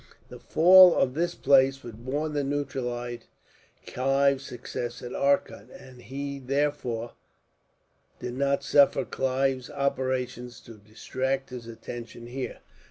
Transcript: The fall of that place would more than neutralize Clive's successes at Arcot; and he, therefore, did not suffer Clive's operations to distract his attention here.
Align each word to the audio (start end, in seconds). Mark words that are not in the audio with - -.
The 0.29 0.39
fall 0.39 0.95
of 0.95 1.13
that 1.13 1.35
place 1.43 1.83
would 1.83 2.03
more 2.03 2.27
than 2.27 2.49
neutralize 2.49 3.27
Clive's 3.85 4.43
successes 4.43 5.03
at 5.03 5.13
Arcot; 5.13 5.69
and 5.69 6.01
he, 6.01 6.39
therefore, 6.39 7.11
did 8.19 8.33
not 8.33 8.63
suffer 8.63 9.05
Clive's 9.05 9.69
operations 9.69 10.59
to 10.61 10.73
distract 10.79 11.51
his 11.51 11.67
attention 11.67 12.25
here. 12.25 12.61